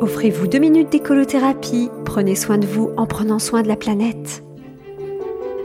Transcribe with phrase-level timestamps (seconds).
[0.00, 1.90] Offrez-vous deux minutes d'écolothérapie.
[2.04, 4.44] Prenez soin de vous en prenant soin de la planète.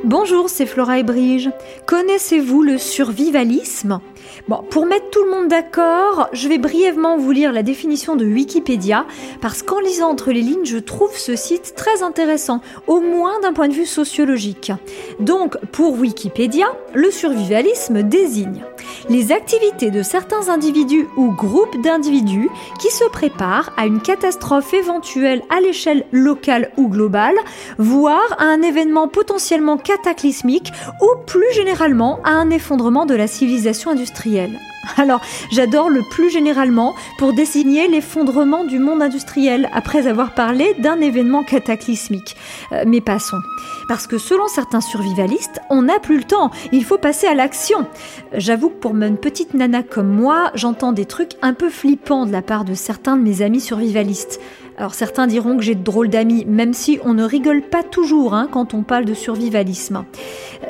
[0.03, 1.51] Bonjour, c'est Flora et Brige.
[1.85, 3.99] Connaissez-vous le survivalisme?
[4.47, 8.25] Bon, pour mettre tout le monde d'accord, je vais brièvement vous lire la définition de
[8.25, 9.05] Wikipédia,
[9.39, 13.53] parce qu'en lisant entre les lignes, je trouve ce site très intéressant, au moins d'un
[13.53, 14.71] point de vue sociologique.
[15.19, 18.65] Donc, pour Wikipédia, le survivalisme désigne
[19.09, 22.49] les activités de certains individus ou groupes d'individus
[22.79, 27.35] qui se préparent à une catastrophe éventuelle à l'échelle locale ou globale,
[27.77, 30.71] voire à un événement potentiellement cataclysmique
[31.01, 34.59] ou plus généralement à un effondrement de la civilisation industrielle.
[34.97, 40.99] Alors, j'adore le plus généralement pour désigner l'effondrement du monde industriel après avoir parlé d'un
[40.99, 42.35] événement cataclysmique.
[42.71, 43.39] Euh, mais passons.
[43.87, 47.87] Parce que selon certains survivalistes, on n'a plus le temps, il faut passer à l'action.
[48.33, 52.31] J'avoue que pour une petite nana comme moi, j'entends des trucs un peu flippants de
[52.31, 54.39] la part de certains de mes amis survivalistes.
[54.77, 58.33] Alors certains diront que j'ai de drôles d'amis, même si on ne rigole pas toujours
[58.33, 60.05] hein, quand on parle de survivalisme.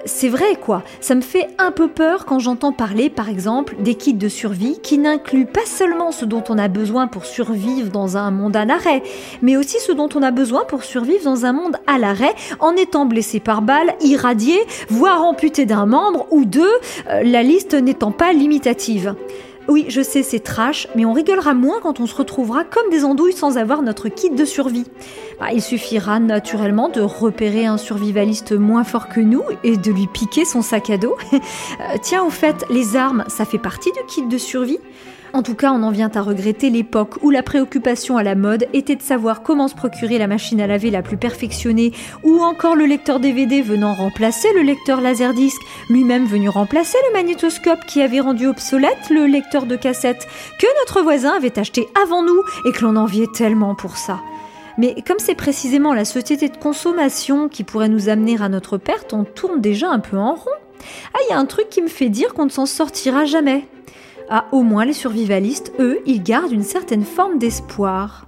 [0.05, 3.95] C'est vrai quoi, ça me fait un peu peur quand j'entends parler par exemple des
[3.95, 8.17] kits de survie qui n'incluent pas seulement ce dont on a besoin pour survivre dans
[8.17, 9.03] un monde à l'arrêt,
[9.41, 12.73] mais aussi ce dont on a besoin pour survivre dans un monde à l'arrêt en
[12.73, 14.57] étant blessé par balle, irradié,
[14.89, 16.73] voire amputé d'un membre ou deux,
[17.09, 19.15] euh, la liste n'étant pas limitative.
[19.69, 23.05] Oui, je sais, c'est trash, mais on rigolera moins quand on se retrouvera comme des
[23.05, 24.85] andouilles sans avoir notre kit de survie.
[25.39, 30.07] Bah, il suffira naturellement de repérer un survivaliste moins fort que nous et de lui
[30.07, 31.15] piquer son sac à dos.
[31.79, 34.79] Euh, tiens, au fait, les armes, ça fait partie du kit de survie?
[35.33, 38.67] En tout cas, on en vient à regretter l'époque où la préoccupation à la mode
[38.71, 41.91] était de savoir comment se procurer la machine à laver la plus perfectionnée
[42.23, 47.83] ou encore le lecteur DVD venant remplacer le lecteur Laserdisc, lui-même venu remplacer le magnétoscope
[47.87, 50.27] qui avait rendu obsolète le lecteur de cassette
[50.59, 54.21] que notre voisin avait acheté avant nous et que l'on enviait tellement pour ça.
[54.77, 59.13] Mais comme c'est précisément la société de consommation qui pourrait nous amener à notre perte,
[59.13, 60.51] on tourne déjà un peu en rond.
[61.15, 63.65] Ah, il y a un truc qui me fait dire qu'on ne s'en sortira jamais.
[64.29, 68.27] Ah, au moins les survivalistes, eux, ils gardent une certaine forme d'espoir.